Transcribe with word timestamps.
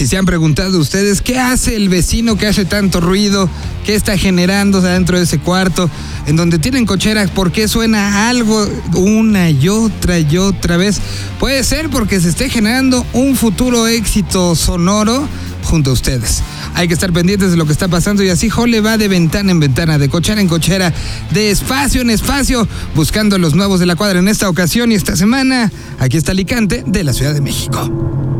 Si 0.00 0.06
se 0.06 0.16
han 0.16 0.24
preguntado 0.24 0.78
ustedes 0.78 1.20
qué 1.20 1.38
hace 1.38 1.76
el 1.76 1.90
vecino 1.90 2.38
que 2.38 2.46
hace 2.46 2.64
tanto 2.64 3.02
ruido, 3.02 3.50
qué 3.84 3.94
está 3.94 4.16
generando 4.16 4.80
dentro 4.80 5.18
de 5.18 5.24
ese 5.24 5.38
cuarto, 5.38 5.90
en 6.26 6.36
donde 6.36 6.58
tienen 6.58 6.86
cochera, 6.86 7.26
por 7.26 7.52
qué 7.52 7.68
suena 7.68 8.30
algo 8.30 8.66
una 8.94 9.50
y 9.50 9.68
otra 9.68 10.18
y 10.18 10.38
otra 10.38 10.78
vez, 10.78 11.02
puede 11.38 11.62
ser 11.64 11.90
porque 11.90 12.18
se 12.18 12.30
esté 12.30 12.48
generando 12.48 13.04
un 13.12 13.36
futuro 13.36 13.86
éxito 13.88 14.54
sonoro 14.54 15.28
junto 15.64 15.90
a 15.90 15.92
ustedes. 15.92 16.42
Hay 16.72 16.88
que 16.88 16.94
estar 16.94 17.12
pendientes 17.12 17.50
de 17.50 17.58
lo 17.58 17.66
que 17.66 17.72
está 17.72 17.86
pasando 17.86 18.22
y 18.22 18.30
así 18.30 18.48
Jole 18.48 18.80
va 18.80 18.96
de 18.96 19.06
ventana 19.06 19.50
en 19.50 19.60
ventana, 19.60 19.98
de 19.98 20.08
cochera 20.08 20.40
en 20.40 20.48
cochera, 20.48 20.94
de 21.30 21.50
espacio 21.50 22.00
en 22.00 22.08
espacio, 22.08 22.66
buscando 22.94 23.36
los 23.36 23.54
nuevos 23.54 23.80
de 23.80 23.84
la 23.84 23.96
cuadra 23.96 24.20
en 24.20 24.28
esta 24.28 24.48
ocasión 24.48 24.92
y 24.92 24.94
esta 24.94 25.14
semana. 25.14 25.70
Aquí 25.98 26.16
está 26.16 26.32
Alicante 26.32 26.84
de 26.86 27.04
la 27.04 27.12
Ciudad 27.12 27.34
de 27.34 27.42
México. 27.42 28.39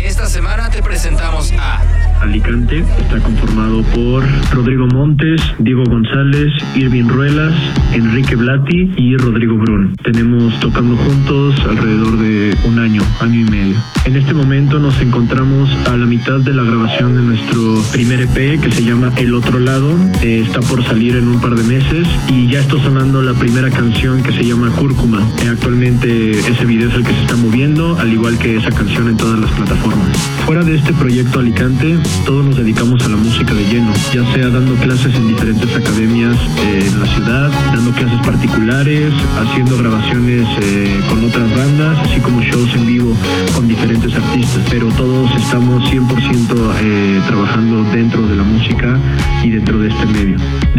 Esta 0.00 0.26
semana 0.26 0.70
te 0.70 0.82
presentamos 0.82 1.52
a 1.58 1.97
Alicante 2.20 2.84
está 3.00 3.20
conformado 3.20 3.82
por 3.94 4.24
Rodrigo 4.52 4.86
Montes, 4.88 5.40
Diego 5.58 5.84
González, 5.84 6.52
Irving 6.74 7.08
Ruelas, 7.08 7.54
Enrique 7.92 8.36
Blati 8.36 8.92
y 8.96 9.16
Rodrigo 9.16 9.56
Brun. 9.56 9.94
Tenemos 10.02 10.58
tocando 10.60 10.96
juntos 10.96 11.54
alrededor 11.68 12.18
de 12.18 12.56
un 12.64 12.78
año, 12.78 13.02
año 13.20 13.40
y 13.40 13.44
medio. 13.44 13.76
En 14.04 14.16
este 14.16 14.34
momento 14.34 14.78
nos 14.78 15.00
encontramos 15.00 15.70
a 15.86 15.96
la 15.96 16.06
mitad 16.06 16.40
de 16.40 16.52
la 16.54 16.62
grabación 16.62 17.14
de 17.14 17.22
nuestro 17.22 17.82
primer 17.92 18.20
EP 18.22 18.60
que 18.60 18.70
se 18.72 18.82
llama 18.82 19.12
El 19.16 19.34
Otro 19.34 19.58
Lado. 19.58 19.94
Eh, 20.22 20.44
está 20.46 20.60
por 20.60 20.82
salir 20.84 21.16
en 21.16 21.28
un 21.28 21.40
par 21.40 21.54
de 21.54 21.62
meses 21.64 22.06
y 22.28 22.48
ya 22.48 22.60
está 22.60 22.78
sonando 22.82 23.22
la 23.22 23.34
primera 23.34 23.70
canción 23.70 24.22
que 24.22 24.32
se 24.32 24.44
llama 24.44 24.70
Cúrcuma. 24.70 25.20
Eh, 25.44 25.48
actualmente 25.48 26.30
ese 26.30 26.64
video 26.64 26.88
es 26.88 26.94
el 26.94 27.04
que 27.04 27.12
se 27.12 27.20
está 27.22 27.36
moviendo, 27.36 27.98
al 27.98 28.12
igual 28.12 28.38
que 28.38 28.56
esa 28.56 28.70
canción 28.70 29.08
en 29.08 29.16
todas 29.16 29.38
las 29.38 29.50
plataformas. 29.52 30.16
Fuera 30.46 30.64
de 30.64 30.76
este 30.76 30.92
proyecto 30.94 31.40
Alicante, 31.40 31.98
todos 32.24 32.44
nos 32.44 32.56
dedicamos 32.56 33.04
a 33.04 33.08
la 33.08 33.16
música 33.16 33.54
de 33.54 33.64
lleno, 33.64 33.92
ya 34.12 34.24
sea 34.34 34.48
dando 34.48 34.74
clases 34.76 35.14
en 35.14 35.28
diferentes 35.28 35.74
academias 35.74 36.36
eh, 36.64 36.86
en 36.86 37.00
la 37.00 37.06
ciudad, 37.06 37.50
dando 37.74 37.90
clases 37.92 38.20
particulares, 38.24 39.12
haciendo 39.40 39.78
grabaciones 39.78 40.46
eh, 40.60 41.00
con 41.08 41.24
otras 41.24 41.48
bandas, 41.56 41.98
así 42.04 42.20
como 42.20 42.40
shows 42.40 42.74
en 42.74 42.86
vivo 42.86 43.16
con 43.54 43.68
diferentes 43.68 44.14
artistas, 44.14 44.62
pero 44.70 44.88
todos 44.88 45.30
estamos 45.36 45.82
100% 45.90 46.74
eh, 46.80 47.20
trabajando 47.26 47.84
dentro 47.92 48.26
de 48.26 48.36
la 48.36 48.42
música 48.42 48.98
y 49.42 49.50
dentro 49.50 49.78
de 49.78 49.88
este 49.88 50.06
medio. 50.06 50.36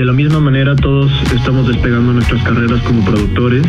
La 0.10 0.16
misma 0.16 0.40
manera, 0.40 0.76
todos 0.76 1.12
estamos 1.36 1.68
despegando 1.68 2.12
nuestras 2.14 2.42
carreras 2.42 2.82
como 2.82 3.06
productores, 3.06 3.62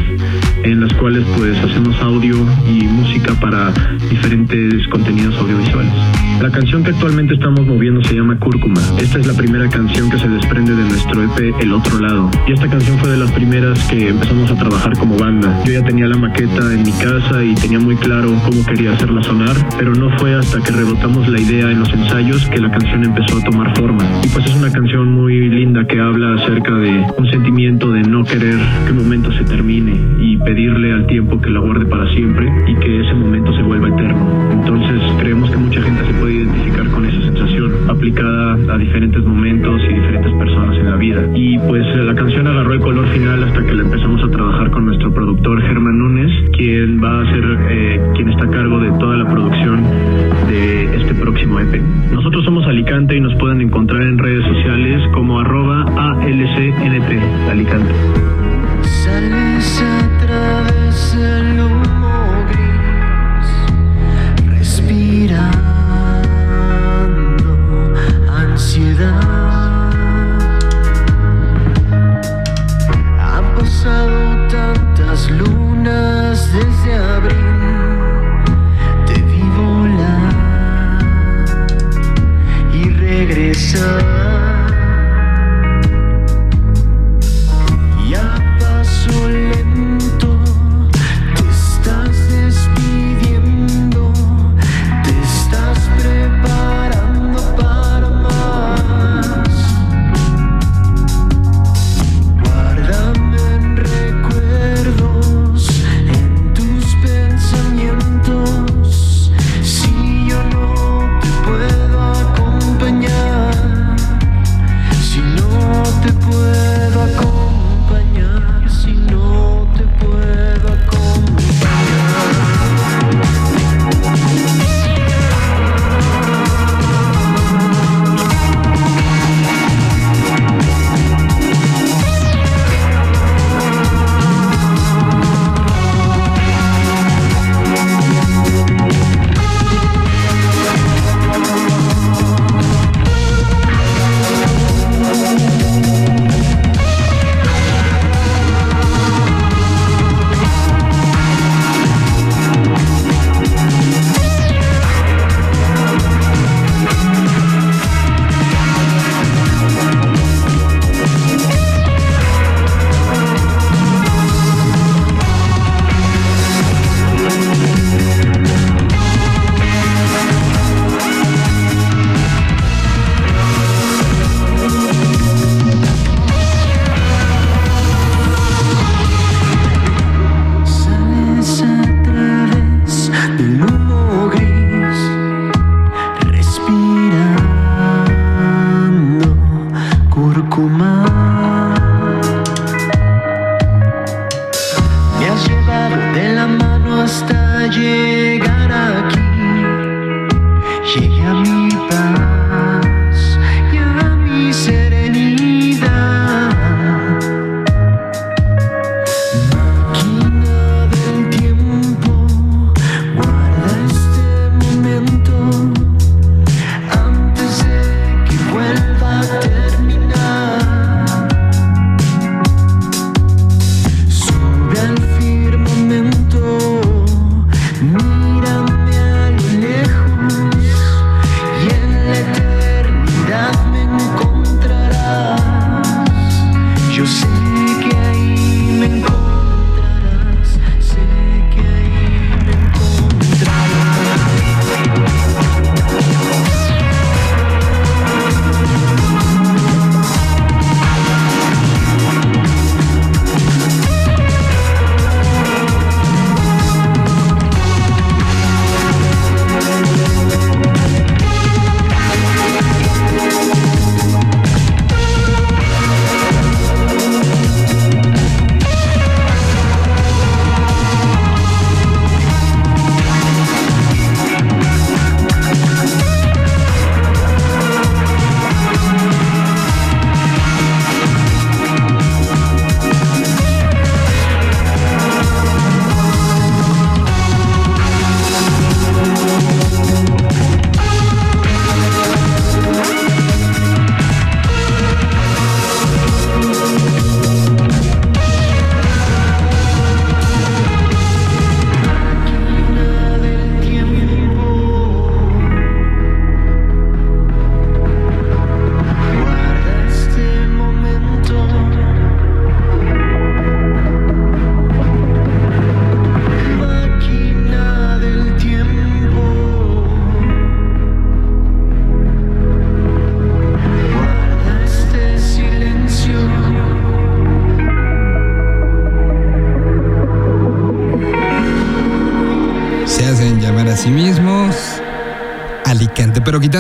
en 0.62 0.80
las 0.80 0.90
cuales 0.94 1.22
pues 1.36 1.54
hacemos 1.58 1.94
audio 2.00 2.34
y 2.66 2.84
música 2.84 3.34
para 3.38 3.70
diferentes 4.08 4.88
contenidos 4.88 5.36
audiovisuales. 5.36 5.92
La 6.40 6.50
canción 6.50 6.82
que 6.82 6.92
actualmente 6.92 7.34
estamos 7.34 7.66
moviendo 7.66 8.02
se 8.04 8.14
llama 8.14 8.38
Cúrcuma. 8.38 8.80
Esta 8.98 9.18
es 9.18 9.26
la 9.26 9.34
primera 9.34 9.68
canción 9.68 10.08
que 10.08 10.18
se 10.18 10.26
desprende 10.28 10.74
de 10.74 10.82
nuestro 10.84 11.22
EP 11.22 11.54
El 11.60 11.74
Otro 11.74 12.00
Lado. 12.00 12.30
Y 12.48 12.52
esta 12.54 12.66
canción 12.70 12.98
fue 12.98 13.10
de 13.10 13.18
las 13.18 13.30
primeras 13.32 13.78
que 13.88 14.08
empezamos 14.08 14.50
a 14.50 14.56
trabajar 14.56 14.96
como 14.96 15.18
banda. 15.18 15.62
Yo 15.66 15.74
ya 15.74 15.84
tenía 15.84 16.06
la 16.06 16.16
maqueta 16.16 16.72
en 16.72 16.82
mi 16.82 16.92
casa 16.92 17.44
y 17.44 17.54
tenía 17.56 17.78
muy 17.78 17.96
claro 17.96 18.34
cómo 18.46 18.64
quería 18.64 18.92
hacerla 18.92 19.22
sonar, 19.22 19.54
pero 19.78 19.94
no 19.94 20.08
fue 20.16 20.34
hasta 20.34 20.58
que 20.62 20.72
rebotamos 20.72 21.28
la 21.28 21.38
idea 21.38 21.70
en 21.70 21.80
los 21.80 21.92
ensayos 21.92 22.46
que 22.46 22.58
la 22.58 22.70
canción 22.70 23.04
empezó 23.04 23.36
a 23.36 23.44
tomar 23.44 23.76
forma. 23.76 24.02
Y 24.24 24.28
pues 24.28 24.46
es 24.46 24.54
una 24.54 24.72
canción 24.72 25.12
muy 25.12 25.50
linda 25.50 25.86
que 25.86 26.00
habla 26.00 26.29
acerca 26.34 26.74
de 26.74 27.06
un 27.16 27.26
sentimiento 27.28 27.90
de 27.92 28.02
no 28.02 28.24
querer 28.24 28.58
que 28.86 28.92
un 28.92 28.98
momento 28.98 29.32
se 29.32 29.44
termine 29.44 29.94
y 30.20 30.36
pedirle 30.38 30.92
al 30.92 31.06
tiempo 31.06 31.40
que 31.40 31.50
la 31.50 31.60
guarde 31.60 31.86
para 31.86 32.08
siempre 32.12 32.50
y 32.66 32.74
que 32.76 33.00
ese 33.00 33.14
momento 33.14 33.52
se 33.54 33.62
vuelva 33.62 33.88
eterno. 33.88 34.50
Entonces 34.52 35.00
creemos 35.18 35.50
que 35.50 35.56
mucha 35.56 35.82
gente 35.82 36.04
se 36.06 36.12
puede 36.14 36.34
identificar 36.34 36.86
con 36.90 37.04
esa 37.06 37.20
sensación 37.22 37.72
aplicada 37.88 38.74
a 38.74 38.78
diferentes 38.78 39.22
momentos 39.24 39.80
y 39.88 39.94
diferentes 39.94 40.32
personas 40.34 40.76
en 40.78 40.90
la 40.90 40.96
vida. 40.96 41.22
Y 41.34 41.58
pues 41.58 41.84
la 41.96 42.14
canción 42.14 42.46
agarró 42.46 42.74
el 42.74 42.80
color 42.80 43.06
final 43.08 43.44
hasta 43.44 43.64
que 43.64 43.74
la 43.74 43.82
empezamos 43.82 44.22
a 44.22 44.30
trabajar 44.30 44.70
con 44.70 44.86
nuestro 44.86 45.12
productor 45.12 45.60
Germán 45.62 45.98
Núñez, 45.98 46.50
quien 46.52 47.02
va 47.02 47.22
a 47.22 47.30
ser 47.30 47.44
eh, 47.70 48.00
quien 48.16 48.28
está 48.30 48.44
a 48.46 48.50
cargo 48.50 48.78
de 48.80 48.90
toda 48.98 49.16
la 49.16 49.28
producción 49.28 49.82
de 50.48 50.84
este 50.96 51.14
próximo 51.14 51.60
EP. 51.60 51.80
Nosotros 52.12 52.44
somos 52.44 52.64
Alicante 52.66 53.16
y 53.16 53.20
nos 53.20 53.34
pueden 53.34 53.60
encontrar 53.60 54.02
en 54.02 54.18
redes 54.18 54.29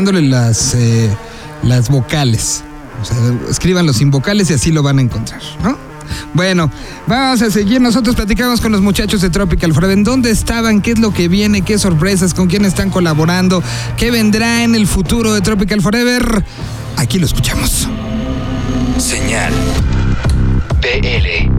las, 0.04 0.74
eh, 0.74 1.10
las 1.62 1.88
vocales. 1.88 2.64
O 3.02 3.04
sea, 3.04 3.16
escríbanlo 3.48 3.92
sin 3.92 4.10
vocales 4.10 4.50
y 4.50 4.54
así 4.54 4.72
lo 4.72 4.82
van 4.82 4.98
a 4.98 5.02
encontrar, 5.02 5.40
¿no? 5.62 5.76
Bueno, 6.34 6.70
vamos 7.06 7.40
a 7.42 7.50
seguir. 7.50 7.80
Nosotros 7.80 8.16
platicamos 8.16 8.60
con 8.60 8.72
los 8.72 8.80
muchachos 8.80 9.20
de 9.20 9.30
Tropical 9.30 9.72
Forever. 9.72 9.96
¿En 9.96 10.04
dónde 10.04 10.30
estaban? 10.30 10.80
¿Qué 10.80 10.92
es 10.92 10.98
lo 10.98 11.12
que 11.12 11.28
viene? 11.28 11.62
¿Qué 11.62 11.78
sorpresas? 11.78 12.34
¿Con 12.34 12.48
quién 12.48 12.64
están 12.64 12.90
colaborando? 12.90 13.62
¿Qué 13.96 14.10
vendrá 14.10 14.64
en 14.64 14.74
el 14.74 14.86
futuro 14.86 15.32
de 15.32 15.40
Tropical 15.40 15.80
Forever? 15.80 16.44
Aquí 16.96 17.18
lo 17.18 17.26
escuchamos. 17.26 17.88
Señal. 18.98 19.52
PL. 20.80 21.49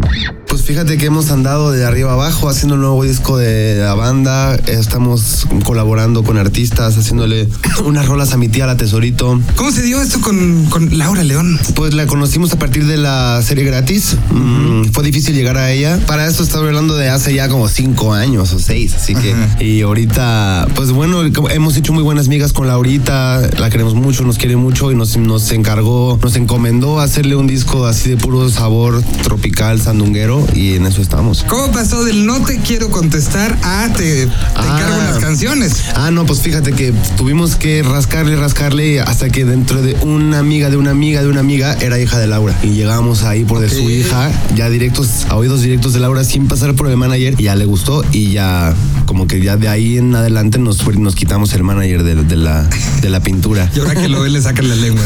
Fíjate 0.71 0.97
que 0.97 1.07
hemos 1.07 1.31
andado 1.31 1.71
de 1.71 1.83
arriba 1.83 2.13
abajo 2.13 2.47
haciendo 2.47 2.75
un 2.75 2.81
nuevo 2.81 3.03
disco 3.03 3.37
de 3.37 3.75
la 3.75 3.93
banda. 3.93 4.55
Estamos 4.55 5.45
colaborando 5.65 6.23
con 6.23 6.37
artistas, 6.37 6.97
haciéndole 6.97 7.49
unas 7.83 8.05
rolas 8.05 8.31
a 8.31 8.37
mi 8.37 8.47
tía, 8.47 8.67
la 8.67 8.77
Tesorito. 8.77 9.41
¿Cómo 9.57 9.69
se 9.73 9.81
dio 9.81 10.01
esto 10.01 10.21
con, 10.21 10.67
con 10.67 10.97
Laura 10.97 11.25
León? 11.25 11.59
Pues 11.75 11.93
la 11.93 12.07
conocimos 12.07 12.53
a 12.53 12.57
partir 12.57 12.87
de 12.87 12.95
la 12.95 13.41
serie 13.41 13.65
gratis. 13.65 14.15
Mm, 14.29 14.93
fue 14.93 15.03
difícil 15.03 15.35
llegar 15.35 15.57
a 15.57 15.73
ella. 15.73 15.99
Para 16.07 16.25
esto 16.25 16.41
estaba 16.41 16.65
hablando 16.65 16.95
de 16.95 17.09
hace 17.09 17.33
ya 17.33 17.49
como 17.49 17.67
cinco 17.67 18.13
años 18.13 18.53
o 18.53 18.59
seis. 18.59 18.95
Así 18.95 19.13
que. 19.13 19.35
Y 19.59 19.81
ahorita, 19.81 20.69
pues 20.73 20.93
bueno, 20.93 21.21
hemos 21.49 21.75
hecho 21.75 21.91
muy 21.91 22.01
buenas 22.01 22.29
migas 22.29 22.53
con 22.53 22.67
Laurita. 22.67 23.41
La 23.59 23.69
queremos 23.69 23.93
mucho, 23.93 24.23
nos 24.23 24.37
quiere 24.37 24.55
mucho 24.55 24.89
y 24.89 24.95
nos, 24.95 25.17
nos 25.17 25.51
encargó, 25.51 26.17
nos 26.23 26.37
encomendó 26.37 27.01
hacerle 27.01 27.35
un 27.35 27.47
disco 27.47 27.85
así 27.87 28.09
de 28.09 28.15
puro 28.15 28.47
sabor 28.49 29.03
tropical, 29.21 29.81
sandunguero. 29.81 30.47
Y 30.55 30.60
en 30.69 30.85
eso 30.85 31.01
estamos. 31.01 31.43
¿Cómo 31.47 31.71
pasó 31.71 32.03
del 32.03 32.25
no 32.25 32.41
te 32.43 32.57
quiero 32.59 32.89
contestar 32.89 33.57
a 33.63 33.89
te, 33.95 34.27
te 34.27 34.31
Ah. 34.55 34.77
encargo 34.77 34.97
las 34.97 35.17
canciones? 35.17 35.83
Ah, 35.95 36.11
no, 36.11 36.25
pues 36.25 36.41
fíjate 36.41 36.71
que 36.73 36.93
tuvimos 37.17 37.55
que 37.55 37.83
rascarle, 37.83 38.35
rascarle 38.35 39.01
hasta 39.01 39.29
que 39.29 39.45
dentro 39.45 39.81
de 39.81 39.95
una 40.01 40.39
amiga 40.39 40.69
de 40.69 40.77
una 40.77 40.91
amiga 40.91 41.21
de 41.21 41.27
una 41.27 41.39
amiga 41.39 41.73
era 41.81 41.99
hija 41.99 42.19
de 42.19 42.27
Laura. 42.27 42.55
Y 42.63 42.69
llegamos 42.69 43.23
ahí 43.23 43.43
por 43.43 43.59
de 43.59 43.69
su 43.69 43.89
hija, 43.89 44.31
ya 44.55 44.69
directos, 44.69 45.25
a 45.29 45.35
oídos 45.35 45.61
directos 45.61 45.93
de 45.93 45.99
Laura 45.99 46.23
sin 46.23 46.47
pasar 46.47 46.73
por 46.75 46.87
el 46.87 46.97
manager. 46.97 47.35
Y 47.37 47.43
ya 47.43 47.55
le 47.55 47.65
gustó 47.65 48.03
y 48.11 48.31
ya 48.31 48.73
como 49.05 49.27
que 49.27 49.41
ya 49.41 49.57
de 49.57 49.67
ahí 49.67 49.97
en 49.97 50.15
adelante 50.15 50.57
nos, 50.57 50.85
nos 50.97 51.15
quitamos 51.15 51.53
el 51.53 51.63
manager 51.63 52.03
de, 52.03 52.15
de 52.23 52.35
la, 52.35 52.69
de 53.01 53.09
la 53.09 53.19
pintura. 53.21 53.69
Y 53.75 53.79
ahora 53.79 53.95
que 53.95 54.07
lo 54.07 54.21
ven 54.21 54.33
le 54.33 54.41
sacan 54.41 54.69
la 54.69 54.75
lengua. 54.75 55.03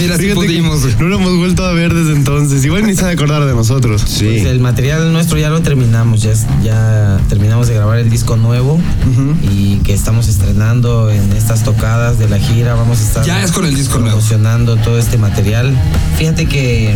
Mira, 0.00 0.16
si 0.16 0.28
pudimos. 0.28 0.82
No 0.98 1.08
lo 1.08 1.16
hemos 1.16 1.36
vuelto 1.36 1.64
a 1.64 1.72
ver 1.72 1.92
desde 1.94 2.12
entonces. 2.12 2.64
Igual 2.64 2.86
ni 2.86 2.94
se 2.94 3.02
ha 3.04 3.06
de 3.08 3.14
acordar 3.14 3.44
de 3.44 3.52
nosotros. 3.54 4.02
Sí. 4.06 4.40
Pues 4.42 4.55
el 4.56 4.62
material 4.62 5.12
nuestro 5.12 5.36
ya 5.36 5.50
lo 5.50 5.60
terminamos, 5.60 6.22
ya, 6.22 7.20
terminamos 7.28 7.68
de 7.68 7.74
grabar 7.74 7.98
el 7.98 8.08
disco 8.08 8.36
nuevo 8.36 8.80
y 9.42 9.76
que 9.80 9.92
estamos 9.92 10.28
estrenando 10.28 11.10
en 11.10 11.30
estas 11.32 11.62
tocadas 11.62 12.18
de 12.18 12.26
la 12.26 12.38
gira. 12.38 12.74
Vamos 12.74 13.00
a 13.00 13.02
estar 13.02 13.24
Ya 13.24 13.42
es 13.42 13.52
con 13.52 13.66
el 13.66 13.74
disco 13.74 13.98
nuevo. 13.98 14.12
promocionando 14.16 14.76
todo 14.76 14.98
este 14.98 15.18
material. 15.18 15.76
Fíjate 16.16 16.46
que 16.46 16.94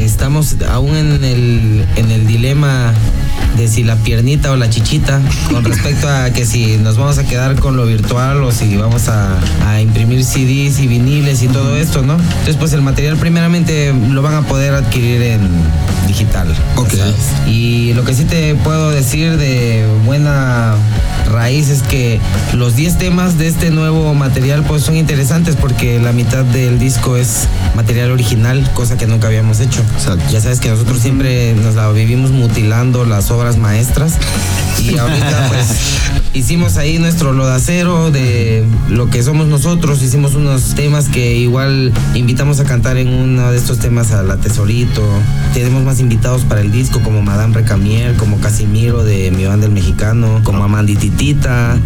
estamos 0.00 0.56
aún 0.68 0.96
en 0.96 1.24
el, 1.24 1.84
en 1.96 2.10
el 2.10 2.26
dilema 2.26 2.92
de 3.56 3.68
si 3.68 3.84
la 3.84 3.96
piernita 3.96 4.52
o 4.52 4.56
la 4.56 4.68
chichita 4.68 5.20
con 5.50 5.64
respecto 5.70 6.08
a 6.08 6.30
que 6.30 6.44
si 6.44 6.76
nos 6.76 6.96
vamos 6.96 7.18
a 7.18 7.24
quedar 7.24 7.56
con 7.56 7.76
lo 7.76 7.86
virtual 7.86 8.42
o 8.42 8.52
si 8.52 8.76
vamos 8.76 9.08
a, 9.08 9.38
a 9.66 9.80
imprimir 9.80 10.24
CDs 10.24 10.78
y 10.80 10.86
viniles 10.86 11.42
y 11.42 11.48
todo 11.48 11.76
esto, 11.76 12.02
¿no? 12.02 12.14
Entonces 12.14 12.56
pues 12.56 12.72
el 12.72 12.82
material 12.82 13.16
primeramente 13.16 13.94
lo 14.10 14.22
van 14.22 14.34
a 14.34 14.42
poder 14.42 14.74
adquirir 14.74 15.22
en 15.22 15.40
digital. 16.06 16.48
Ok. 16.76 16.90
¿sabes? 16.90 17.14
Y 17.46 17.94
lo 17.94 18.04
que 18.04 18.14
sí 18.14 18.24
te 18.24 18.54
puedo 18.56 18.90
decir 18.90 19.36
de 19.36 19.86
buena 20.04 20.74
raíz 21.30 21.68
es 21.68 21.82
que 21.82 22.20
los 22.54 22.76
10 22.76 22.98
temas 22.98 23.38
de 23.38 23.48
este 23.48 23.70
nuevo 23.70 24.14
material 24.14 24.62
pues 24.62 24.82
son 24.82 24.96
interesantes 24.96 25.56
porque 25.56 25.98
la 25.98 26.12
mitad 26.12 26.44
del 26.44 26.78
disco 26.78 27.16
es 27.16 27.48
material 27.74 28.10
original, 28.10 28.70
cosa 28.74 28.96
que 28.96 29.06
nunca 29.06 29.26
habíamos 29.26 29.60
hecho. 29.60 29.82
Ya 30.30 30.40
sabes 30.40 30.60
que 30.60 30.68
nosotros 30.68 31.00
siempre 31.00 31.54
nos 31.54 31.74
la 31.74 31.90
vivimos 31.90 32.30
mutilando 32.30 33.04
las 33.04 33.30
obras 33.30 33.56
maestras 33.56 34.18
y 34.82 34.96
ahorita 34.96 35.48
pues 35.48 35.78
hicimos 36.34 36.76
ahí 36.76 36.98
nuestro 36.98 37.32
lodacero 37.32 38.10
de 38.10 38.64
lo 38.88 39.08
que 39.08 39.22
somos 39.22 39.46
nosotros, 39.46 40.02
hicimos 40.02 40.34
unos 40.34 40.74
temas 40.74 41.08
que 41.08 41.36
igual 41.36 41.92
invitamos 42.14 42.60
a 42.60 42.64
cantar 42.64 42.96
en 42.98 43.08
uno 43.08 43.50
de 43.50 43.56
estos 43.56 43.78
temas 43.78 44.12
a 44.12 44.22
la 44.22 44.36
Tesorito. 44.36 45.02
Tenemos 45.54 45.82
más 45.82 46.00
invitados 46.00 46.42
para 46.42 46.60
el 46.60 46.70
disco 46.70 47.00
como 47.00 47.22
Madame 47.22 47.54
Recamier, 47.54 48.14
como 48.16 48.38
Casimiro 48.38 49.04
de 49.04 49.30
Mi 49.30 49.44
Banda 49.46 49.66
el 49.66 49.72
Mexicano, 49.72 50.40
como 50.44 50.64
Amandititita 50.64 51.78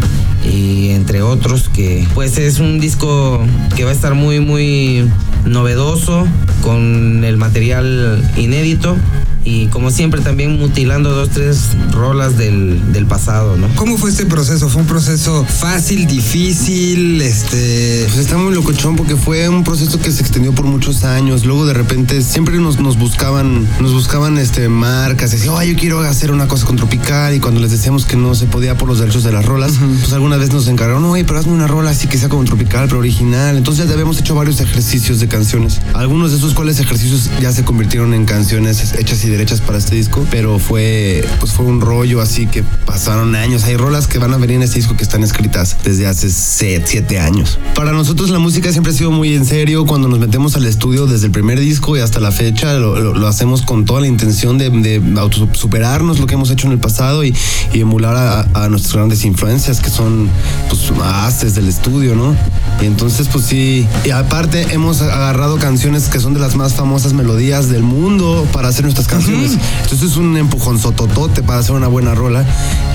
y 0.44 0.90
entre 0.90 1.23
otros 1.23 1.68
que 1.68 2.06
pues 2.14 2.38
es 2.38 2.61
un 2.61 2.80
disco 2.80 3.44
que 3.76 3.85
va 3.85 3.90
a 3.90 3.92
estar 3.92 4.14
muy 4.14 4.40
muy 4.40 5.09
novedoso 5.44 6.26
con 6.62 7.25
el 7.25 7.37
material 7.37 8.23
inédito 8.37 8.97
y 9.44 9.66
como 9.68 9.90
siempre 9.90 10.20
también 10.20 10.59
mutilando 10.59 11.11
dos, 11.11 11.30
tres 11.30 11.70
rolas 11.92 12.37
del, 12.37 12.92
del 12.92 13.06
pasado, 13.06 13.56
¿no? 13.56 13.68
¿Cómo 13.76 13.97
fue 13.97 14.11
este 14.11 14.26
proceso? 14.26 14.68
¿Fue 14.68 14.82
un 14.82 14.88
proceso 14.88 15.44
fácil, 15.44 16.06
difícil? 16.06 17.23
Este. 17.23 18.04
Pues 18.06 18.18
está 18.18 18.37
muy 18.37 18.54
locochón 18.54 18.97
porque 18.97 19.16
fue 19.16 19.49
un 19.49 19.64
proceso 19.64 19.99
que 19.99 20.12
se 20.12 20.20
extendió 20.20 20.52
por 20.52 20.66
muchos 20.66 21.04
años. 21.04 21.47
Luego 21.47 21.64
de 21.64 21.73
repente 21.73 22.23
siempre 22.23 22.59
nos, 22.59 22.80
nos 22.80 22.99
buscaban, 22.99 23.66
nos 23.80 23.94
buscaban 23.94 24.37
este 24.37 24.68
marcas, 24.68 25.30
decían, 25.30 25.54
oh, 25.54 25.62
yo 25.62 25.75
quiero 25.76 26.00
hacer 26.00 26.32
una 26.32 26.47
cosa 26.47 26.66
con 26.66 26.76
Tropical. 26.76 27.35
Y 27.35 27.40
cuando 27.40 27.61
les 27.61 27.70
decíamos 27.70 28.04
que 28.04 28.16
no 28.16 28.35
se 28.35 28.47
podía 28.47 28.76
por 28.76 28.88
los 28.88 28.99
derechos 28.99 29.25
de 29.25 29.32
las 29.32 29.47
rolas, 29.47 29.73
pues 30.00 30.12
alguna 30.12 30.37
vez 30.37 30.52
nos 30.52 30.68
encargaron, 30.68 31.04
oye, 31.04 31.25
pero 31.25 31.38
hazme 31.38 31.52
una 31.52 31.66
rola 31.66 31.90
así 31.90 32.09
que 32.09 32.18
sea 32.18 32.28
como 32.28 32.44
Tropical, 32.44 32.88
pero 32.88 32.99
original. 32.99 33.56
Entonces 33.56 33.87
ya 33.87 33.94
habíamos 33.94 34.18
hecho 34.18 34.35
varios 34.35 34.61
ejercicios 34.61 35.18
de 35.18 35.28
canciones. 35.28 35.80
Algunos 35.94 36.30
de 36.30 36.37
esos 36.37 36.52
cuales 36.52 36.78
ejercicios 36.78 37.30
ya 37.40 37.52
se 37.52 37.64
convirtieron 37.64 38.12
en 38.12 38.26
canciones 38.26 38.94
hechas 38.99 39.25
y 39.25 39.29
derechas 39.30 39.60
para 39.60 39.78
este 39.78 39.96
disco, 39.96 40.26
pero 40.30 40.58
fue, 40.58 41.25
pues 41.38 41.52
fue 41.52 41.64
un 41.66 41.80
rollo 41.80 42.20
así 42.20 42.46
que 42.46 42.62
pasaron 42.62 43.34
años. 43.34 43.64
Hay 43.64 43.76
rolas 43.76 44.06
que 44.06 44.18
van 44.18 44.32
a 44.34 44.37
venir 44.37 44.56
en 44.56 44.62
este 44.62 44.76
disco 44.78 44.96
que 44.96 45.02
están 45.04 45.22
escritas 45.22 45.76
desde 45.84 46.06
hace 46.06 46.30
7 46.30 47.18
años. 47.20 47.58
Para 47.75 47.92
nosotros 47.92 48.30
la 48.30 48.38
música 48.38 48.70
siempre 48.72 48.92
ha 48.92 48.96
sido 48.96 49.10
muy 49.10 49.34
en 49.34 49.44
serio. 49.44 49.87
Cuando 49.87 50.08
nos 50.08 50.18
metemos 50.18 50.56
al 50.56 50.66
estudio 50.66 51.06
desde 51.06 51.26
el 51.26 51.32
primer 51.32 51.58
disco 51.60 51.96
y 51.96 52.00
hasta 52.00 52.20
la 52.20 52.30
fecha, 52.32 52.75
lo, 52.75 52.99
lo- 52.99 53.14
lo 53.14 53.26
hacemos 53.26 53.62
con 53.62 53.84
toda 53.84 54.00
la 54.00 54.06
intención 54.06 54.58
de, 54.58 54.70
de 54.70 55.00
lo 55.00 56.26
que 56.26 56.34
hemos 56.34 56.50
hecho 56.50 56.66
en 56.66 56.72
el 56.72 56.78
pasado 56.78 57.25
y, 57.25 57.34
y 57.72 57.80
emular 57.80 58.16
a, 58.16 58.64
a 58.64 58.68
nuestras 58.68 58.94
grandes 58.94 59.25
influencias, 59.25 59.80
que 59.80 59.90
son 59.90 60.28
pues 60.68 60.90
haces 61.02 61.54
del 61.54 61.68
estudio, 61.68 62.14
¿no? 62.14 62.34
Y 62.82 62.87
entonces, 62.87 63.28
pues 63.28 63.44
sí, 63.46 63.87
y 64.04 64.10
aparte 64.10 64.66
hemos 64.72 65.02
agarrado 65.02 65.58
canciones 65.58 66.08
que 66.08 66.18
son 66.20 66.34
de 66.34 66.40
las 66.40 66.56
más 66.56 66.75
famosas 66.75 67.12
melodías 67.12 67.68
del 67.68 67.82
mundo 67.82 68.46
para 68.52 68.68
hacer 68.68 68.84
nuestras 68.84 69.06
canciones. 69.06 69.19
Entonces 69.28 70.10
es 70.10 70.16
un 70.16 70.36
empujón 70.36 70.78
sototote 70.78 71.42
para 71.42 71.60
hacer 71.60 71.74
una 71.74 71.88
buena 71.88 72.14
rola 72.14 72.44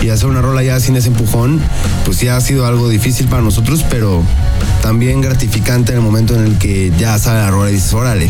y 0.02 0.10
hacer 0.10 0.28
una 0.28 0.42
rola 0.42 0.64
ya 0.64 0.80
sin 0.80 0.96
ese 0.96 1.08
empujón, 1.08 1.62
pues 2.06 2.18
sí 2.18 2.28
ha 2.28 2.40
sido 2.42 2.66
algo 2.66 2.90
difícil 2.90 3.28
para 3.28 3.42
nosotros, 3.42 3.86
pero 3.90 4.24
también 4.82 5.22
gratificante 5.22 5.92
en 5.92 6.00
el 6.00 6.04
momento 6.04 6.36
en 6.36 6.46
el 6.46 6.58
que 6.58 6.92
ya 6.98 7.18
sale 7.18 7.40
la 7.40 7.52
rola 7.52 7.72
y 7.72 7.76
dices, 7.76 7.94
órale. 7.94 8.30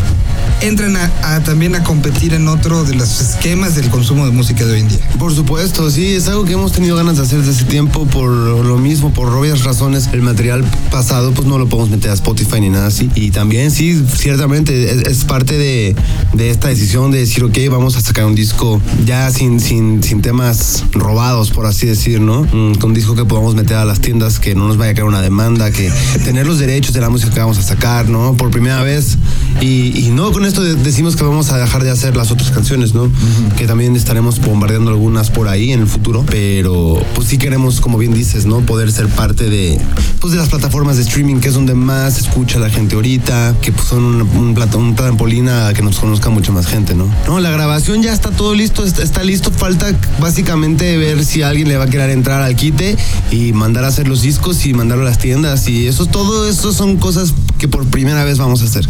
Entran 0.62 0.96
a, 0.96 1.10
a 1.22 1.42
también 1.42 1.74
a 1.74 1.84
competir 1.84 2.32
en 2.32 2.48
otro 2.48 2.84
de 2.84 2.94
los 2.94 3.20
esquemas 3.20 3.74
del 3.74 3.90
consumo 3.90 4.24
de 4.24 4.32
música 4.32 4.64
de 4.64 4.72
hoy 4.72 4.80
en 4.80 4.88
día. 4.88 4.98
Por 5.18 5.34
supuesto, 5.34 5.90
sí, 5.90 6.14
es 6.14 6.28
algo 6.28 6.44
que 6.44 6.54
hemos 6.54 6.72
tenido 6.72 6.96
ganas 6.96 7.18
de 7.18 7.24
hacer 7.24 7.40
desde 7.40 7.52
ese 7.52 7.64
tiempo 7.64 8.06
por 8.06 8.30
lo 8.30 8.78
mismo, 8.78 9.12
por 9.12 9.28
obvias 9.34 9.64
razones. 9.64 10.08
El 10.12 10.22
material 10.22 10.64
pasado 10.90 11.32
pues 11.32 11.46
no 11.46 11.58
lo 11.58 11.68
podemos 11.68 11.90
meter 11.90 12.10
a 12.10 12.14
Spotify 12.14 12.60
ni 12.60 12.70
nada 12.70 12.86
así. 12.86 13.10
Y 13.14 13.32
también 13.32 13.70
sí, 13.70 14.02
ciertamente 14.16 14.90
es, 14.90 15.02
es 15.02 15.24
parte 15.24 15.58
de, 15.58 15.94
de 16.32 16.50
esta 16.50 16.68
decisión 16.68 17.10
de 17.10 17.18
decir, 17.18 17.44
ok, 17.44 17.58
vamos 17.70 17.85
a 17.94 18.00
sacar 18.00 18.24
un 18.24 18.34
disco 18.34 18.80
ya 19.04 19.30
sin, 19.30 19.60
sin, 19.60 20.02
sin 20.02 20.22
temas 20.22 20.82
robados, 20.92 21.50
por 21.52 21.66
así 21.66 21.86
decir, 21.86 22.20
¿no? 22.20 22.42
Mm, 22.42 22.82
Un 22.82 22.94
disco 22.94 23.14
que 23.14 23.24
podamos 23.24 23.54
meter 23.54 23.76
a 23.76 23.84
las 23.84 24.00
tiendas, 24.00 24.40
que 24.40 24.54
no 24.56 24.66
nos 24.66 24.76
vaya 24.78 24.92
a 24.92 24.94
caer 24.94 25.04
una 25.06 25.20
demanda, 25.20 25.70
que 25.70 25.92
tener 26.24 26.46
los 26.46 26.58
derechos 26.58 26.92
de 26.94 27.00
la 27.00 27.10
música 27.10 27.32
que 27.32 27.40
vamos 27.40 27.58
a 27.58 27.62
sacar, 27.62 28.08
¿no? 28.08 28.34
Por 28.36 28.50
primera 28.50 28.82
vez. 28.82 29.18
Y, 29.60 30.06
y 30.06 30.10
no 30.10 30.32
con 30.32 30.44
esto 30.46 30.62
de- 30.62 30.74
decimos 30.74 31.14
que 31.16 31.22
vamos 31.24 31.50
a 31.50 31.58
dejar 31.58 31.84
de 31.84 31.90
hacer 31.90 32.16
las 32.16 32.30
otras 32.30 32.50
canciones, 32.50 32.94
¿no? 32.94 33.10
Que 33.56 33.66
también 33.66 33.94
estaremos 33.94 34.40
bombardeando 34.40 34.90
algunas 34.90 35.30
por 35.30 35.48
ahí 35.48 35.72
en 35.72 35.80
el 35.80 35.86
futuro, 35.86 36.24
pero 36.26 36.98
pues 37.14 37.28
sí 37.28 37.38
queremos, 37.38 37.80
como 37.80 37.98
bien 37.98 38.14
dices, 38.14 38.46
¿no? 38.46 38.60
Poder 38.60 38.90
ser 38.90 39.08
parte 39.08 39.48
de, 39.50 39.78
pues 40.20 40.32
de 40.32 40.38
las 40.38 40.48
plataformas 40.48 40.96
de 40.96 41.02
streaming, 41.02 41.36
que 41.40 41.48
es 41.48 41.54
donde 41.54 41.74
más 41.74 42.18
escucha 42.18 42.58
la 42.58 42.70
gente 42.70 42.94
ahorita, 42.96 43.54
que 43.60 43.72
pues 43.72 43.88
son 43.88 44.04
un, 44.04 44.22
un, 44.22 44.74
un 44.74 44.94
trampolín 44.94 45.48
a 45.48 45.72
que 45.74 45.82
nos 45.82 45.98
conozca 45.98 46.30
mucha 46.30 46.52
más 46.52 46.66
gente, 46.66 46.94
¿no? 46.94 47.06
No, 47.26 47.38
la 47.40 47.50
grabación 47.50 47.75
ya 47.78 48.12
está 48.12 48.30
todo 48.30 48.54
listo, 48.54 48.84
está, 48.84 49.02
está 49.02 49.22
listo, 49.22 49.50
falta 49.50 49.92
básicamente 50.18 50.96
ver 50.96 51.24
si 51.24 51.42
alguien 51.42 51.68
le 51.68 51.76
va 51.76 51.84
a 51.84 51.86
querer 51.86 52.10
entrar 52.10 52.40
al 52.40 52.56
quite 52.56 52.96
y 53.30 53.52
mandar 53.52 53.84
a 53.84 53.88
hacer 53.88 54.08
los 54.08 54.22
discos 54.22 54.64
y 54.66 54.72
mandarlo 54.72 55.04
a 55.06 55.10
las 55.10 55.18
tiendas 55.18 55.68
y 55.68 55.86
eso, 55.86 56.06
todo 56.06 56.48
eso 56.48 56.72
son 56.72 56.96
cosas 56.96 57.34
que 57.58 57.68
por 57.68 57.86
primera 57.86 58.24
vez 58.24 58.38
vamos 58.38 58.62
a 58.62 58.64
hacer. 58.64 58.86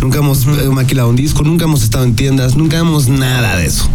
Nunca 0.00 0.18
hemos 0.18 0.46
eh, 0.46 0.68
maquilado 0.70 1.08
un 1.08 1.16
disco, 1.16 1.42
nunca 1.42 1.64
hemos 1.64 1.82
estado 1.82 2.04
en 2.04 2.16
tiendas, 2.16 2.54
nunca 2.56 2.78
hemos 2.78 3.08
nada 3.08 3.56
de 3.56 3.66
eso. 3.66 3.88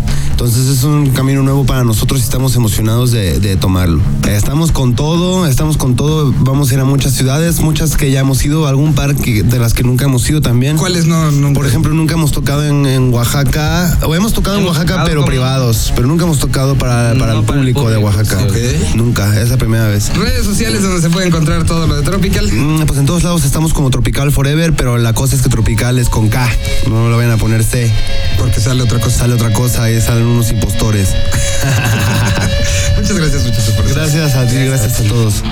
Entonces 0.45 0.67
es 0.79 0.83
un 0.83 1.09
camino 1.11 1.41
nuevo 1.41 1.65
para 1.65 1.85
nosotros 1.85 2.19
y 2.19 2.23
estamos 2.25 2.53
emocionados 2.57 3.11
de, 3.11 3.39
de 3.39 3.55
tomarlo. 3.55 4.01
Estamos 4.27 4.73
con 4.73 4.93
todo, 4.93 5.47
estamos 5.47 5.77
con 5.77 5.95
todo, 5.95 6.33
vamos 6.39 6.69
a 6.69 6.73
ir 6.73 6.81
a 6.81 6.83
muchas 6.83 7.13
ciudades, 7.13 7.61
muchas 7.61 7.95
que 7.95 8.11
ya 8.11 8.19
hemos 8.19 8.43
ido, 8.43 8.67
algún 8.67 8.93
par 8.93 9.15
que- 9.15 9.43
de 9.43 9.57
las 9.57 9.73
que 9.73 9.83
nunca 9.83 10.03
hemos 10.03 10.29
ido 10.29 10.41
también. 10.41 10.75
¿Cuáles 10.75 11.05
no? 11.05 11.31
no 11.31 11.53
Por 11.53 11.65
ejemplo, 11.65 11.93
nunca 11.93 12.15
hemos 12.15 12.33
tocado 12.33 12.65
en, 12.65 12.85
en 12.85 13.13
Oaxaca, 13.13 13.97
o 14.05 14.13
hemos 14.15 14.33
tocado 14.33 14.57
en 14.59 14.65
Oaxaca, 14.65 14.87
tocado 14.95 15.07
pero 15.07 15.19
como- 15.21 15.27
privados, 15.29 15.93
pero 15.95 16.09
nunca 16.09 16.25
hemos 16.25 16.39
tocado 16.39 16.75
para, 16.77 17.17
para 17.17 17.31
No, 17.35 17.39
el 17.39 17.45
para 17.45 17.59
el 17.59 17.63
público 17.63 17.89
de 17.89 17.97
Oaxaca. 17.99 18.39
sí. 18.39 18.45
Ok. 18.49 18.95
Nunca, 18.97 19.39
es 19.41 19.49
la 19.49 19.55
primera 19.57 19.87
vez. 19.87 20.13
Redes 20.13 20.43
sociales 20.45 20.83
donde 20.83 20.99
se 20.99 21.09
puede 21.09 21.27
encontrar 21.27 21.63
todo 21.63 21.87
lo 21.87 21.95
de 21.95 22.01
Tropical. 22.01 22.51
Mm, 22.51 22.85
Pues 22.85 22.99
en 22.99 23.05
todos 23.05 23.23
lados 23.23 23.45
estamos 23.45 23.73
como 23.73 23.89
Tropical 23.91 24.29
Forever, 24.33 24.73
pero 24.73 24.97
la 24.97 25.13
cosa 25.13 25.37
es 25.37 25.41
que 25.41 25.47
Tropical 25.47 25.99
es 25.99 26.09
con 26.09 26.27
K, 26.27 26.49
no 26.89 27.07
lo 27.07 27.15
vayan 27.15 27.31
a 27.31 27.37
poner 27.37 27.63
C, 27.63 27.89
Porque 28.37 28.59
sale 28.59 28.83
otra 28.83 28.99
cosa. 28.99 29.19
sale 29.19 29.35
otra 29.35 29.53
cosa 29.53 29.89
y 29.89 30.01
salen 30.01 30.32
unos 30.33 30.49
impostores. 30.51 31.09
Muchas 32.95 33.17
gracias, 33.17 33.43
muchachos. 33.43 33.75
Gracias 33.93 34.35
a 34.35 34.47
ti, 34.47 34.65
gracias 34.65 34.99
a 34.99 35.03
todos. 35.03 35.43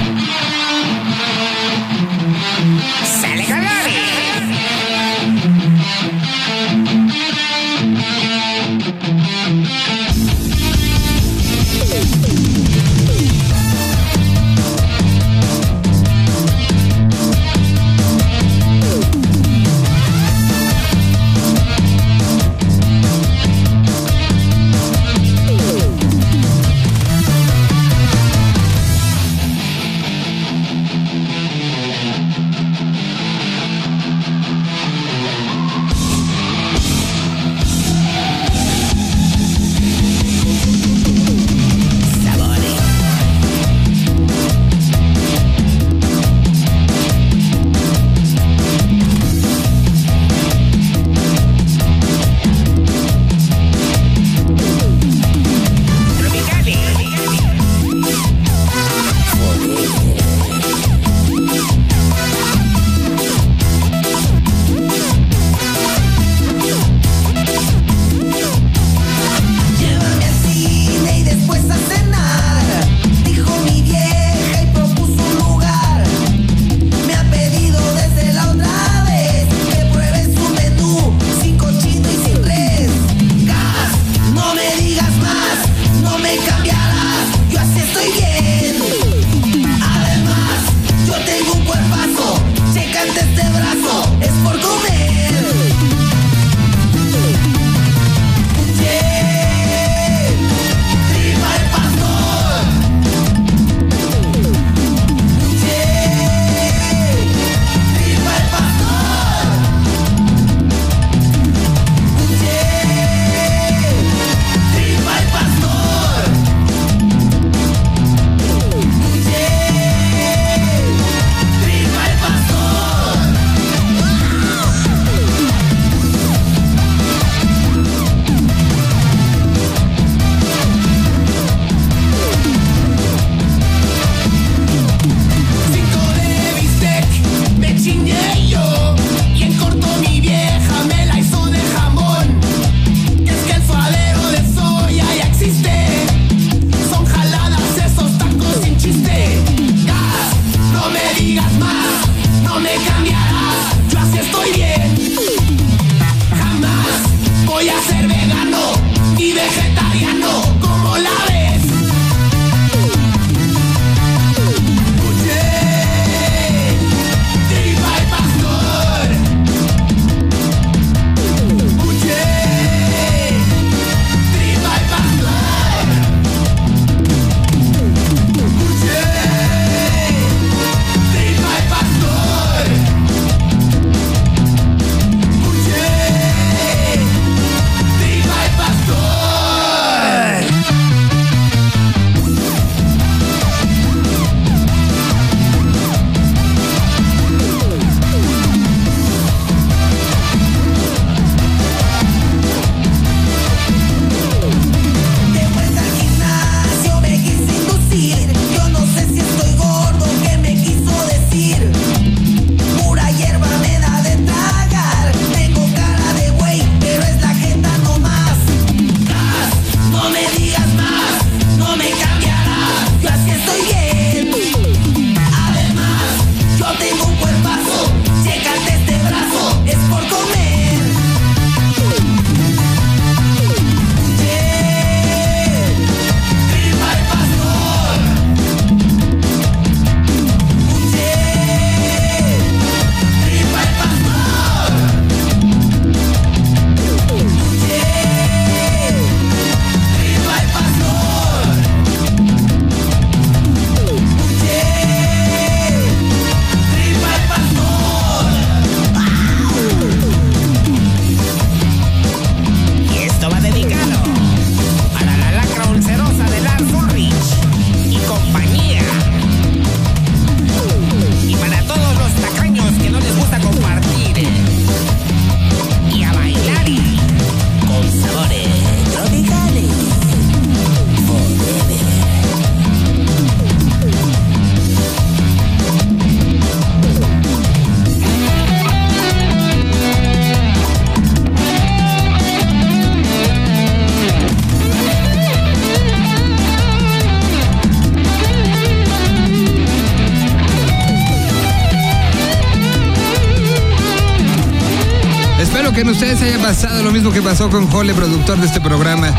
Haya 306.22 306.38
pasado 306.38 306.84
lo 306.84 306.92
mismo 306.92 307.12
que 307.12 307.22
pasó 307.22 307.50
con 307.50 307.66
Jole, 307.68 307.96
productor 307.96 308.40
de 308.40 308.46
este 308.46 308.62
programa. 308.62 309.12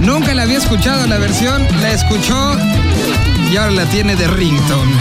Nunca 0.00 0.32
la 0.32 0.42
había 0.44 0.56
escuchado 0.56 1.06
la 1.06 1.18
versión, 1.18 1.62
la 1.82 1.92
escuchó 1.92 2.56
y 3.52 3.56
ahora 3.56 3.72
la 3.72 3.84
tiene 3.86 4.16
de 4.16 4.26
ringtone. 4.26 4.92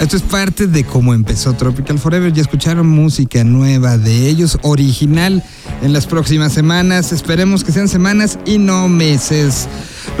Esto 0.00 0.16
es 0.16 0.22
parte 0.22 0.66
de 0.68 0.84
cómo 0.84 1.14
empezó 1.14 1.54
Tropical 1.54 1.98
Forever. 1.98 2.32
Ya 2.32 2.42
escucharon 2.42 2.88
música 2.88 3.42
nueva 3.42 3.98
de 3.98 4.28
ellos, 4.28 4.58
original, 4.62 5.42
en 5.82 5.92
las 5.92 6.06
próximas 6.06 6.52
semanas. 6.52 7.12
Esperemos 7.12 7.64
que 7.64 7.72
sean 7.72 7.88
semanas 7.88 8.38
y 8.44 8.58
no 8.58 8.88
meses. 8.88 9.68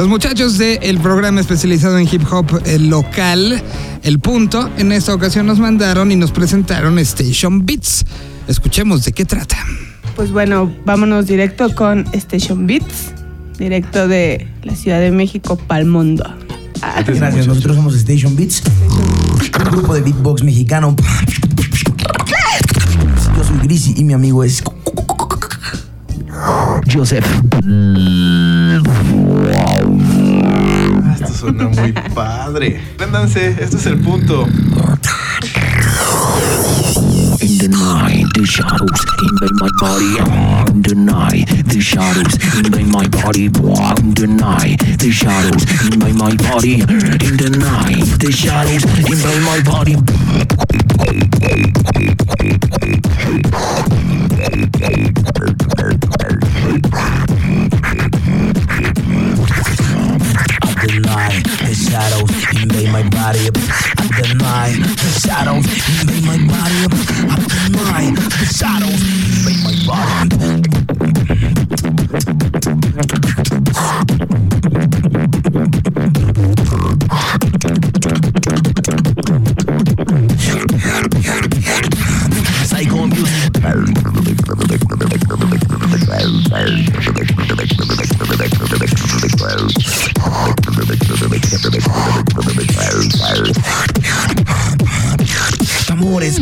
Los 0.02 0.08
muchachos 0.08 0.58
del 0.58 0.98
programa 0.98 1.40
especializado 1.40 1.96
en 1.96 2.08
hip 2.10 2.24
hop 2.28 2.60
local, 2.80 3.62
El 4.02 4.18
Punto, 4.18 4.68
en 4.76 4.90
esta 4.90 5.14
ocasión 5.14 5.46
nos 5.46 5.60
mandaron 5.60 6.10
y 6.10 6.16
nos 6.16 6.32
presentaron 6.32 6.98
Station 6.98 7.64
Beats. 7.64 8.04
Escuchemos 8.48 9.04
de 9.04 9.12
qué 9.12 9.24
trata. 9.24 9.58
Pues 10.16 10.32
bueno, 10.32 10.74
vámonos 10.84 11.28
directo 11.28 11.72
con 11.76 12.04
Station 12.14 12.66
Beats, 12.66 13.12
directo 13.58 14.08
de 14.08 14.48
la 14.64 14.74
Ciudad 14.74 14.98
de 14.98 15.12
México 15.12 15.54
para 15.54 15.82
el 15.82 15.86
mundo. 15.86 16.24
Ah, 16.82 16.96
Muchas 16.98 17.18
gracias. 17.20 17.46
Nosotros 17.46 17.76
somos 17.76 17.94
Station 17.94 18.34
Beats, 18.34 18.64
un 18.90 19.70
grupo 19.70 19.94
de 19.94 20.00
beatbox 20.00 20.42
mexicano. 20.42 20.96
Yo 23.36 23.44
soy 23.44 23.58
Grisi 23.62 23.94
y 23.96 24.02
mi 24.02 24.14
amigo 24.14 24.42
es 24.42 24.64
Joseph. 26.92 27.24
Suena 31.42 31.68
muy 31.68 31.92
padre. 32.14 32.80
Préndanse, 32.96 33.56
este 33.60 33.76
es 33.76 33.86
el 33.86 33.98
punto. 33.98 34.46
In 37.40 37.58
the 37.58 37.66
night, 37.68 38.26
the 38.34 38.46
shadows 38.46 39.04
invade 39.26 39.56
my 39.60 39.68
body. 39.80 40.18
In 40.70 40.82
the 40.82 40.94
night, 40.94 41.48
the 41.66 41.80
shadows 41.80 42.38
invade 42.56 42.86
my 42.86 43.08
body. 43.08 43.46
In 43.46 44.14
the 44.14 44.28
night, 44.28 44.78
the 45.00 45.10
shadows 45.10 45.64
invade 45.90 46.14
my 46.14 46.32
body. 46.36 46.74
In 46.74 47.36
the 47.36 47.50
night, 47.58 48.06
the 48.20 48.30
shadows 48.30 48.84
invade 49.10 49.42
my 49.42 49.60
body. 49.64 49.96
The 61.40 61.74
shadows 61.74 62.30
invade 62.60 62.90
my 62.90 63.02
body. 63.08 63.46
At 63.46 63.54
the 64.18 64.34
night, 64.38 64.76
the 64.76 65.10
shadows 65.20 65.64
invade 66.00 66.24
my 66.24 66.36
body. 66.46 66.84
At 67.30 67.42
the 67.48 67.68
night, 67.72 68.14
the 68.16 68.46
shadows 68.52 69.00
invade 69.40 69.62
my 69.64 69.74
body. 69.86 70.62
Psycho 74.92 75.41
Amores. 96.22 96.38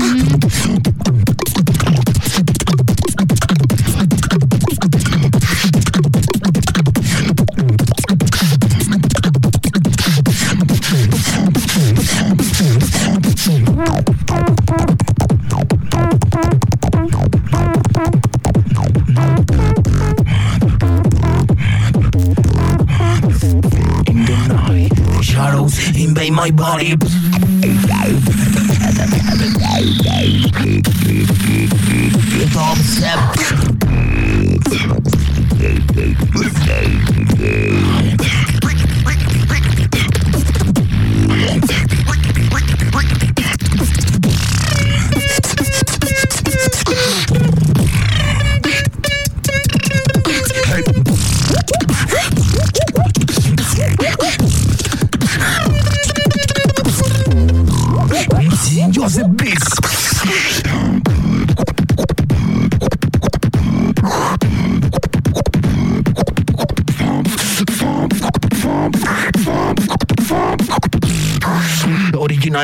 In 24.07 24.25
the 24.27 24.37
night, 24.49 25.25
Shadows 25.25 25.97
invade 25.97 26.33
my 26.35 26.51
body. 26.51 26.97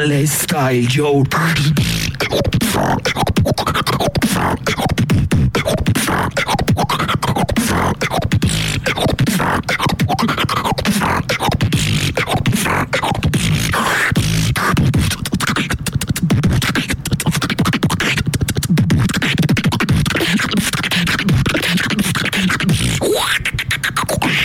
Original 0.06 0.26
style, 0.28 0.86
yo. 0.88 1.22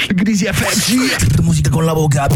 Grisi 0.10 0.46
FX. 0.48 1.36
Tu 1.36 1.44
música 1.44 1.70
con 1.70 1.86
la 1.86 1.94
boca. 1.94 2.28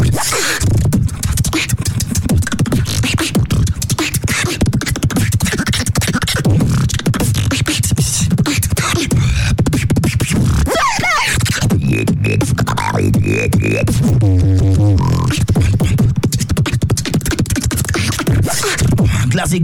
Si 19.46 19.60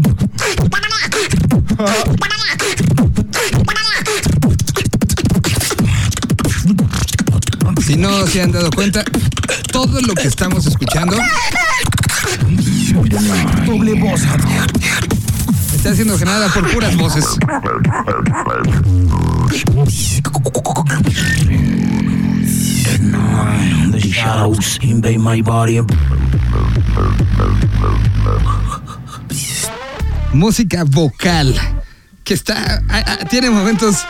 no 7.97 8.27
se 8.27 8.43
han 8.43 8.51
dado 8.51 8.69
cuenta, 8.69 9.03
todo 9.71 9.99
lo 10.01 10.13
que 10.13 10.27
estamos 10.27 10.67
escuchando 10.67 11.17
Doble 13.65 13.99
voz. 13.99 14.21
está 15.75 15.95
siendo 15.95 16.15
generada 16.17 16.47
por 16.49 16.71
puras 16.71 16.95
voces. 16.95 17.25
The 23.91 23.99
shadows 23.99 24.79
invade 24.83 25.17
my 25.17 25.41
body. 25.41 25.81
Música 30.33 30.83
vocal 30.83 31.53
que 32.23 32.33
está 32.33 32.81
tiene 33.29 33.49
momentos 33.49 34.05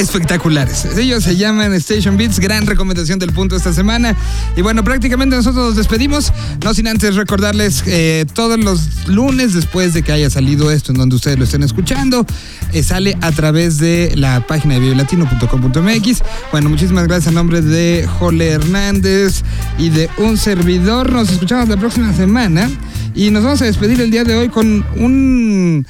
espectaculares. 0.00 0.86
Ellos 0.96 1.24
se 1.24 1.36
llaman 1.36 1.72
Station 1.74 2.16
Beats, 2.16 2.40
gran 2.40 2.66
recomendación 2.66 3.18
del 3.18 3.32
punto 3.32 3.56
esta 3.56 3.72
semana. 3.72 4.16
Y 4.56 4.62
bueno, 4.62 4.82
prácticamente 4.82 5.36
nosotros 5.36 5.66
nos 5.66 5.76
despedimos, 5.76 6.32
no 6.64 6.74
sin 6.74 6.88
antes 6.88 7.14
recordarles 7.14 7.82
eh, 7.86 8.24
todos 8.34 8.58
los 8.58 9.08
lunes 9.08 9.52
después 9.52 9.94
de 9.94 10.02
que 10.02 10.12
haya 10.12 10.30
salido 10.30 10.70
esto 10.70 10.92
en 10.92 10.98
donde 10.98 11.16
ustedes 11.16 11.38
lo 11.38 11.44
estén 11.44 11.62
escuchando, 11.62 12.26
eh, 12.72 12.82
sale 12.82 13.16
a 13.20 13.30
través 13.32 13.78
de 13.78 14.12
la 14.16 14.46
página 14.46 14.74
de 14.74 14.80
biolatino.com.mx. 14.80 16.22
Bueno, 16.50 16.70
muchísimas 16.70 17.06
gracias 17.06 17.28
a 17.28 17.30
nombre 17.32 17.60
de 17.60 18.08
Jole 18.18 18.48
Hernández 18.48 19.42
y 19.78 19.90
de 19.90 20.08
un 20.16 20.36
servidor. 20.36 21.12
Nos 21.12 21.30
escuchamos 21.30 21.68
la 21.68 21.76
próxima 21.76 22.14
semana. 22.14 22.70
Y 23.14 23.30
nos 23.30 23.42
vamos 23.42 23.60
a 23.60 23.64
despedir 23.64 24.00
el 24.00 24.10
día 24.10 24.24
de 24.24 24.36
hoy 24.36 24.48
con 24.48 24.84
un, 24.96 25.86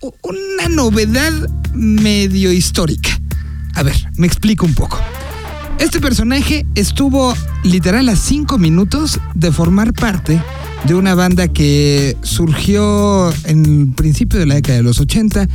una 0.00 0.68
novedad 0.68 1.32
medio 1.74 2.52
histórica. 2.52 3.10
A 3.76 3.82
ver, 3.82 3.94
me 4.16 4.26
explico 4.26 4.64
un 4.64 4.74
poco. 4.74 4.98
Este 5.78 6.00
personaje 6.00 6.64
estuvo 6.74 7.34
literal 7.62 8.08
a 8.08 8.16
cinco 8.16 8.56
minutos 8.56 9.20
de 9.34 9.52
formar 9.52 9.92
parte 9.92 10.42
de 10.84 10.94
una 10.94 11.14
banda 11.14 11.48
que 11.48 12.16
surgió 12.22 13.30
en 13.44 13.66
el 13.66 13.94
principio 13.94 14.38
de 14.38 14.46
la 14.46 14.54
década 14.54 14.78
de 14.78 14.82
los 14.82 14.98
80 14.98 15.46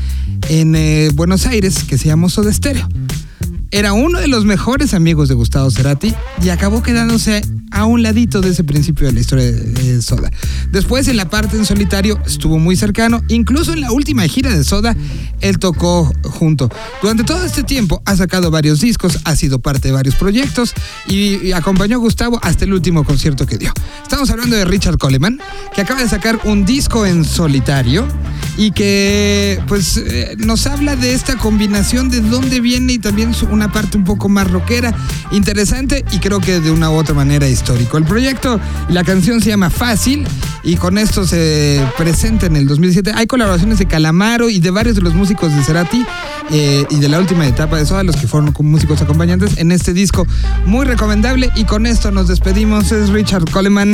en 0.50 0.76
eh, 0.76 1.10
Buenos 1.16 1.48
Aires, 1.48 1.84
que 1.84 1.98
se 1.98 2.10
llamó 2.10 2.30
Soda 2.30 2.54
Stereo. 2.54 2.88
Era 3.72 3.94
uno 3.94 4.20
de 4.20 4.28
los 4.28 4.46
mejores 4.46 4.94
amigos 4.94 5.28
de 5.28 5.34
Gustavo 5.34 5.72
Cerati 5.72 6.14
y 6.44 6.50
acabó 6.50 6.84
quedándose 6.84 7.42
a 7.72 7.86
un 7.86 8.04
ladito 8.04 8.42
de 8.42 8.50
ese 8.50 8.64
principio 8.64 9.08
de 9.08 9.14
la 9.14 9.20
historia 9.20 9.52
de, 9.52 10.02
Soda. 10.02 10.30
Después, 10.72 11.08
en 11.08 11.18
la 11.18 11.30
parte 11.30 11.58
en 11.58 11.66
solitario, 11.66 12.20
estuvo 12.26 12.60
muy 12.60 12.76
cercano. 12.76 13.22
Incluso 13.28 13.74
en 13.74 13.82
la 13.82 13.92
última 13.92 14.24
gira 14.24 14.56
de 14.56 14.64
Soda, 14.64 14.96
él 15.42 15.60
tocó 15.60 16.12
junto. 16.24 16.70
Durante 17.02 17.24
todo 17.24 17.44
este 17.46 17.64
tiempo 17.64 18.02
ha 18.06 18.16
sacado 18.16 18.52
varios 18.52 18.80
discos, 18.82 19.20
ha 19.24 19.36
sido 19.36 19.60
parte 19.60 19.90
de 19.90 19.94
varios 19.94 20.16
proyectos 20.16 20.74
y, 21.08 21.52
acompañó 21.52 21.98
a 21.98 22.00
Gustavo 22.00 22.40
hasta 22.42 22.66
el 22.66 22.74
último 22.74 23.04
concierto 23.04 23.46
que 23.46 23.58
dio. 23.58 23.72
Estamos 24.02 24.30
hablando 24.30 24.56
de 24.56 24.66
Richard 24.66 24.98
Coleman, 24.98 25.40
que 25.74 25.82
acaba 25.82 26.02
de 26.02 26.10
sacar 26.10 26.40
un 26.46 26.66
disco 26.66 27.06
en 27.06 27.26
solitario 27.26 28.08
y 28.58 28.72
que 28.72 29.62
pues 29.68 29.98
eh, 29.98 30.36
nos 30.38 30.68
habla 30.68 30.96
de 30.96 31.14
esta 31.14 31.38
combinación 31.38 32.10
de 32.10 32.22
dónde 32.22 32.60
viene 32.60 32.94
y 32.94 33.00
también 33.00 33.34
una 33.50 33.72
parte 33.72 33.98
un 33.98 34.04
poco 34.04 34.30
más 34.30 34.50
rockera, 34.50 34.94
interesante 35.32 36.04
y 36.12 36.20
creo 36.20 36.40
que 36.40 36.60
de 36.60 36.72
una 36.72 36.90
u 36.90 36.96
otra 36.96 37.14
manera 37.14 37.48
histórico. 37.62 37.98
El 37.98 38.06
proyecto 38.06 38.60
y 38.90 38.94
la 38.94 39.04
canción 39.04 39.40
se 39.40 39.50
llama 39.50 39.70
Fácil 39.70 40.26
y 40.64 40.76
con 40.76 40.98
esto 40.98 41.26
se 41.26 41.86
presenta 41.96 42.48
en 42.48 42.56
el 42.56 42.68
2007. 42.68 43.12
Hay 43.16 43.28
colaboraciones 43.28 43.78
de 43.78 43.86
Calamaro 43.86 44.50
y 44.50 44.60
de 44.60 44.72
varios 44.72 44.96
de 44.96 45.02
los 45.02 45.14
músicos 45.14 45.56
de 45.56 45.64
Cerati 45.64 46.04
eh, 46.50 46.86
y 46.90 47.00
de 47.00 47.08
la 47.08 47.20
última 47.20 47.48
etapa 47.48 47.78
de 47.78 47.86
Soda, 47.86 48.04
los 48.04 48.16
que 48.16 48.28
fueron 48.28 48.54
músicos 48.60 49.02
acompañantes 49.02 49.58
en 49.58 49.72
este 49.72 49.94
disco. 49.94 50.26
Muy 50.66 50.86
recomendable 50.86 51.52
y 51.56 51.66
con 51.66 51.86
esto 51.86 52.12
nos 52.12 52.28
despedimos. 52.28 52.92
Es 52.92 53.10
Richard 53.10 53.50
Coleman. 53.52 53.92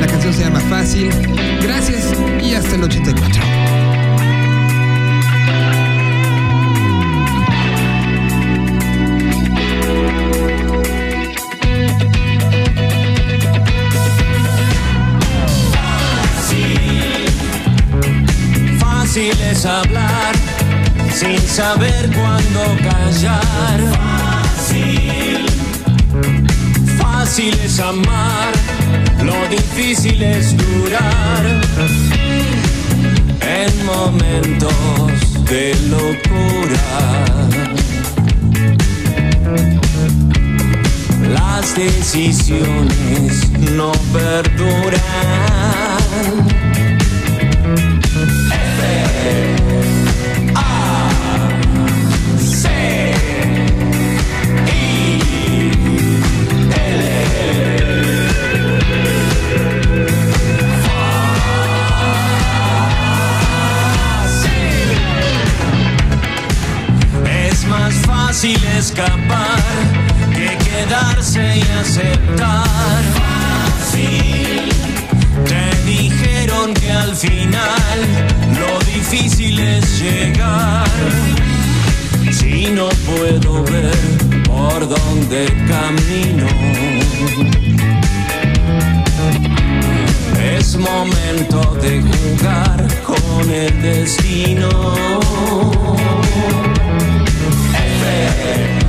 La 0.00 0.06
canción 0.06 0.34
se 0.34 0.40
llama 0.40 0.60
Fácil. 0.60 1.10
Gracias 1.62 2.04
y 2.42 2.54
hasta 2.54 2.74
el 2.76 2.84
84. 2.84 3.49
Hablar 19.64 20.34
sin 21.12 21.38
saber 21.38 22.10
cuándo 22.14 22.64
callar. 22.82 23.78
Fácil. 23.92 25.44
Fácil 26.96 27.60
es 27.62 27.78
amar, 27.78 28.52
lo 29.22 29.34
difícil 29.48 30.22
es 30.22 30.56
durar. 30.56 31.60
En 33.42 33.84
momentos 33.84 34.72
de 35.44 35.74
locura. 35.90 37.36
Las 41.28 41.76
decisiones 41.76 43.50
no 43.72 43.92
perduran. 44.10 45.00
Es 67.50 67.66
más 67.66 67.94
fácil 68.06 68.58
escapar 68.78 69.60
que 70.32 70.56
quedarse 70.64 71.58
y 71.58 71.62
aceptar. 71.80 73.02
Fácil. 73.14 74.70
Te 75.46 75.84
dijeron 75.84 76.72
que 76.74 76.90
al 76.90 77.14
final 77.14 77.98
difícil 79.10 79.58
es 79.58 80.00
llegar. 80.00 80.86
Si 82.30 82.70
no 82.70 82.88
puedo 83.06 83.62
ver 83.64 83.96
por 84.44 84.88
dónde 84.88 85.46
camino. 85.68 86.46
Es 90.40 90.76
momento 90.76 91.76
de 91.82 92.02
jugar 92.02 92.86
con 93.02 93.50
el 93.50 93.82
destino. 93.82 94.68
F 97.74 98.79